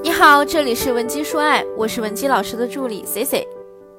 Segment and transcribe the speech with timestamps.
[0.00, 3.46] 你好，这里是文姬说爱，我是文姬老师的助理 C C。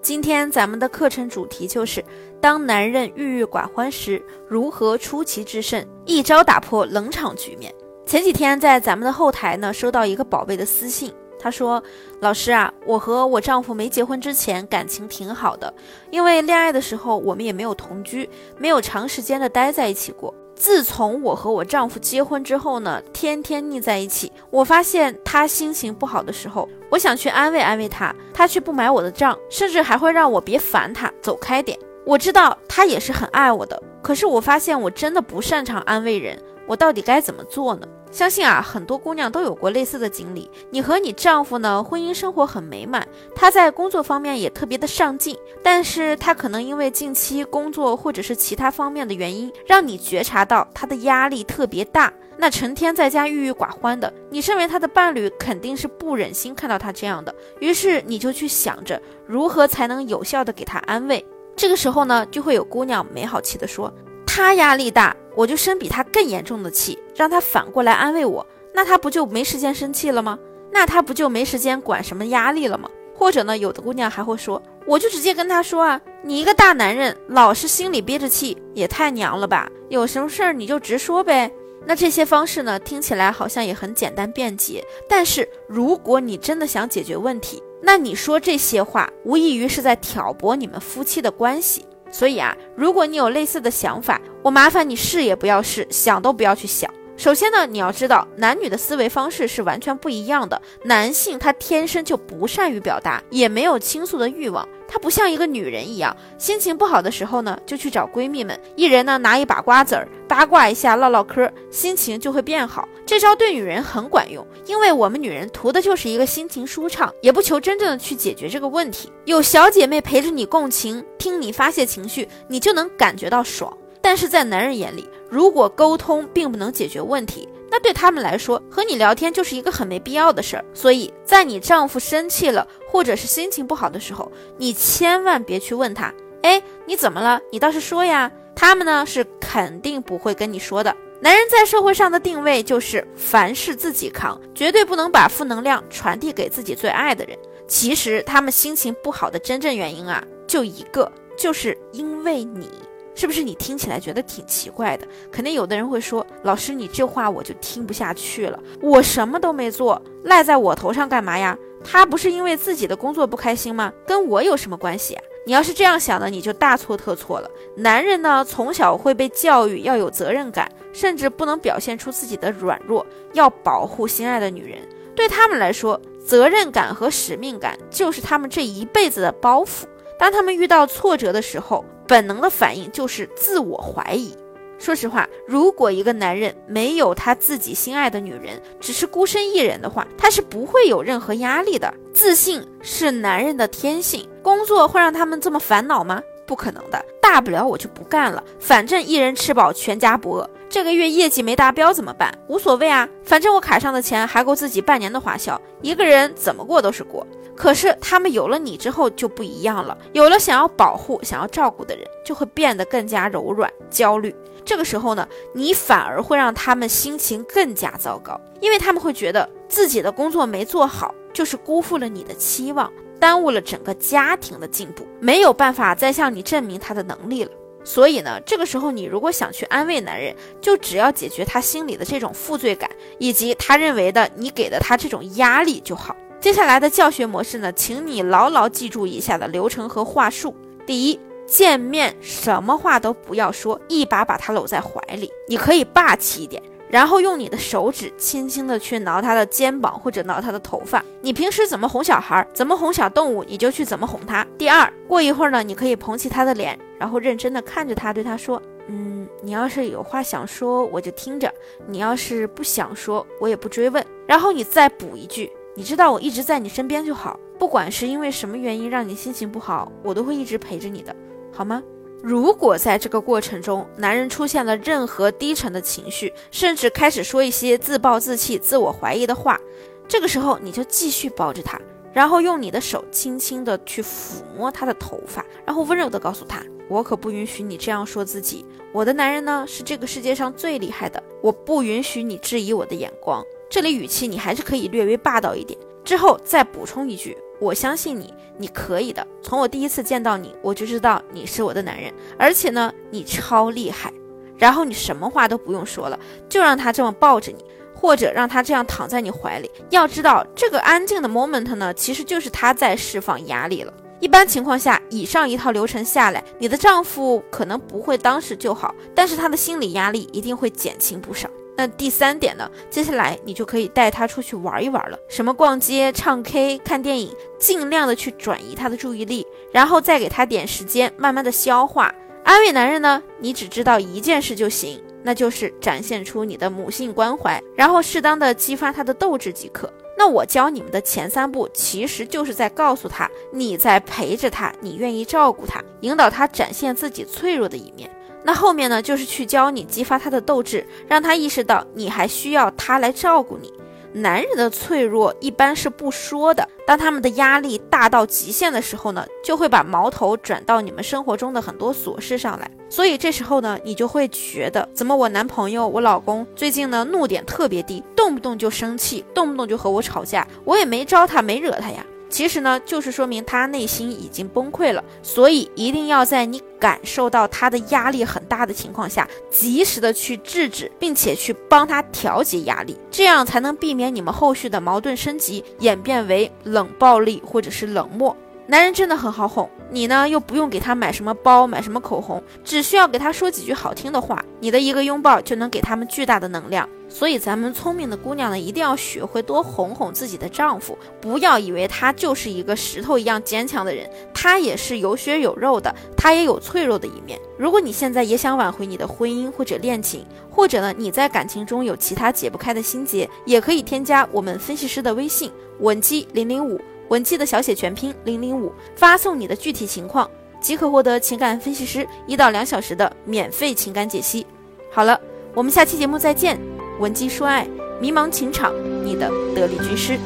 [0.02, 2.04] 今天咱们的课程主题就是
[2.39, 7.73] 当男人郁郁寡欢时，如何出奇制胜，一招打破冷场局面。
[8.05, 11.84] 前几天在咱们的后台呢，收到一个宝贝的私信，他说
[12.21, 15.71] ：“老师啊，我和我丈夫没结婚之前感情挺好的，
[16.11, 24.30] 因为恋爱的时候我们也没有同居，没有长时间的待在一起过。”自从我和我丈夫结婚之后呢，天天腻在一起。
[24.50, 31.80] 我发现他心情不好的时候，我想去安慰安慰他，他却不买我的账，甚至还会让我别烦他，走开点。
[32.06, 36.38] 我知道他也是很爱我的，可是我发现我真的不擅长安慰人，
[36.69, 37.88] 我到底该怎么做呢？
[38.11, 40.50] 相信啊，很多姑娘都有过类似的经历。
[40.69, 52.13] 你和你丈夫呢，婚姻生活很美满，他在工作方面也特别的上进，但是他可能因为近期工作或者是其他方面的原因，让你觉察到他的压力特别大。
[52.38, 61.25] 那成天在家郁郁寡欢的，你身为他的伴侣，肯定是不忍心看到他这样的，于是你就去想着如何才能有效的给他安慰。
[61.55, 63.91] 这个时候呢，就会有姑娘没好气的说。
[64.31, 70.38] 他压力大，我就生比他更严重的气，让他反过来安慰我，那他不就没时间生气了吗？
[70.72, 72.88] 那他不就没时间管什么压力了吗？
[73.16, 79.67] 或者呢，有的姑娘还会说，我就直接跟他说啊，你一个大男人，老是心里憋着气，也太娘了吧？
[79.89, 81.52] 有什么事儿你就直说呗。
[81.88, 91.83] 那这些方式呢，听起来好像也很简单便捷，但是如果你真的想解决问题，那你说这些话，无异于是在挑拨你们夫妻的关系。
[92.11, 96.89] 所以啊，如果你有类似的想法，我麻烦你试也不要试，想都不要去想。
[97.17, 100.61] 首先呢，你要知道男女的思维方式是完全不一样的。
[100.85, 104.66] 男性他天生就不善于表达，也没有倾诉的欲望。
[104.88, 112.88] 他不像一个女人一样，心情不好的时候呢，就去找闺蜜们，一人呢拿一把瓜子儿，八卦一下，唠唠嗑，心情就会变好。
[113.03, 119.11] 这招对女人很管用，因为我们女人图的就是一个心情舒畅，也不求真正的去解决这个问题。
[119.25, 123.75] 有小姐妹陪着你共情，听你发泄情绪，你就能感觉到爽。
[124.01, 130.66] 但是在男人眼里，如果沟通并不能解决问题，那对他们来说，和你聊天就是一个很没必要的事儿。
[130.75, 136.13] 所以在你丈夫生气了，或者是心情不好的时候，你千万别去问他，
[136.44, 137.41] 哎，你怎么了？
[137.51, 138.31] 你倒是说呀。
[138.56, 140.95] 他们呢是肯定不会跟你说的。
[141.19, 147.35] 男人在社会上的定位就是凡事自己扛，绝对不能把负能量传递给自己最爱的人。
[147.67, 152.69] 其实他们心情不好的真正原因啊，就一个，就是因为你。
[153.15, 155.05] 是不是你听起来觉得挺奇怪的？
[155.29, 158.57] 肯定有的人会说：“老师，你这话我就听不下去了。
[158.81, 161.57] 我什么都没做，赖在我头上干嘛呀？
[161.83, 163.91] 他不是因为自己的工作不开心吗？
[164.07, 165.23] 跟我有什么关系啊？
[165.49, 167.49] 你要是这样想的，你就大错特错了。
[167.75, 174.77] 男人呢，从小会被教育要有责任感，甚至不能表现出自己的软弱，要保护心爱的女人。
[175.15, 179.85] 对他们来说，责任感和使命感就是他们这一辈子的包袱。
[180.19, 184.37] 当他们遇到挫折的时候，本能的反应就是自我怀疑。
[184.79, 191.94] 说实话，如果一个男人没有他自己心爱的女人，只是孤身一人的话，他是不会有任何压力的。
[192.13, 196.22] 自信是男人的天性，工作会让他们这么烦恼吗？
[196.47, 197.06] 不可能的。
[197.22, 200.50] 大不了我就不干了，反正一人吃饱全家不饿。
[200.69, 202.31] 这个月业绩没达标怎么办？
[202.47, 207.25] 无所谓啊，反正我卡上的钱还够自己半年的花销，一个人怎么过都是过。
[207.56, 214.34] 可是他们有了你之后就不一样了，有了想要保护、想要照顾的人，就会变得更加柔软、焦虑。
[214.63, 227.52] 这个时候呢，你反而会让他们心情更加糟糕，因为他们会觉得自己的工作没做好，就是辜负了你的期望，耽误了整个家庭的进步，没有办法再向你证明他的能力了。
[227.89, 236.16] 所以呢，这个时候你如果想去安慰男人，就只要解决他心里的这种负罪感，以及他认为的你给的他这种压力就好。
[236.39, 240.55] 接下来的教学模式呢，请你牢牢记住以下的流程和话术。
[240.85, 251.03] 第一，见面什么话都不要说，一把把他搂在怀里，你可以霸气一点，然后用你的手指轻轻的去挠他的肩膀或者挠他的头发。
[251.22, 254.46] 你平时怎么哄小孩，怎么哄小动物，你就去怎么哄他。
[254.58, 261.48] 第二，过一会儿呢，你可以捧起他的脸，然后认真的看着他，对他说：“嗯，你要是有话想说，我就听着；
[261.88, 265.52] 你要是不想说，我也不追问。”然后你再补一句。
[265.75, 271.16] 你知道我一直在你身边就好，不管是因为什么原因让你心情不好，我都会一直陪着你的，
[271.54, 271.81] 好吗？
[272.21, 279.60] 如果在这个过程中，男人出现了任何低沉的情绪，甚至开始说一些自暴自弃、自我怀疑的话，
[280.07, 281.80] 这个时候你就继续抱着他，
[282.12, 299.26] 然后用你的手轻轻的去抚摸他的头发，然后温柔的告诉他：“我可不允许你这样说自己，我的男人呢是这个世界上最厉害的，我不允许你质疑我的眼光。”这里语气你还是可以略微霸道一点，之后再补充一句：“我相信你，你可以的。
[299.42, 304.12] 从我第一次见到你，我就知道你是我的男人，而且呢，你超厉害。”
[304.58, 306.20] 然后你什么话都不用说了，
[306.50, 307.64] 就让他这么抱着你，
[307.96, 309.72] 或者让他这样躺在你怀里。
[309.90, 313.94] 要知道，这个安静的 moment 呢，其实就是他在释放压力了。
[314.20, 321.50] 一般情况下，以上一套流程下来，你的丈夫可能不会当时就好，但是他的心理压力一定会减轻不少。
[321.80, 332.14] 那第三点呢，接下来你就可以带他出去玩一玩了，什么逛街、唱 K、看电影，尽量的去转移他的注意力，然后再给他点时间，慢慢的消化。
[332.44, 339.90] 安慰男人呢，你只知道一件事就行，那就是展现出你的母性关怀，然后适当的激发他的斗志即可。
[340.18, 348.12] 那我教你们的前三步，其实就是在告诉他，你在陪着他，你愿意照顾他，引导他展现自己脆弱的一面。
[348.44, 353.74] 那后面呢，就是去教你激发他的斗志，让他意识到你还需要他来照顾你。
[354.12, 362.72] 男人的脆弱一般是不说的，当他们的压力大到极限的时候呢，就会把矛头转到你们生活中的很多琐事上来。
[362.90, 372.04] 所以这时候呢，你就会觉得，怎么我男朋友、我老公最近呢怒点特别低，动不动就生气，动不动就和我吵架，我也没招他，没惹他呀。
[372.30, 388.36] 其实呢，就是说明他内心已经崩溃了，所以一定要在你感受到他的压力很大的情况下，及时的去制止，并且去帮他调节压力，这样才能避免你们后续的矛盾升级，演变为冷暴力或者是冷漠。
[388.69, 396.88] 男人真的很好哄，你呢又不用给他买什么包，买什么口红，只需要给他说几句好听的话，你的一个拥抱就能给他们巨大的能量。
[397.10, 407.39] 所以咱们聪明的姑娘呢，一定要学会多哄哄自己的丈夫，不要以为他就是一个石头一样坚强的人，他也是有血有肉的，他也有脆弱的一面。
[407.57, 416.80] 如果你现在也想挽回你的婚姻或者恋情，或者呢你在感情中有其他解不开的心结，也可以添加我们分析师的微信文姬零零五。
[417.10, 420.30] 文姬的小写全拼零零五，发送你的具体情况，
[420.62, 424.46] 即可获得情感分析师一到两小时的免费情感解析。
[424.92, 425.20] 好了，
[425.54, 426.60] 我们下期节目再见。
[427.00, 427.68] 文姬说爱，
[428.00, 428.74] 迷茫情场，
[429.04, 430.20] 你的得力军师。